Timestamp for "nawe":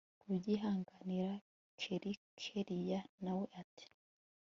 3.23-3.45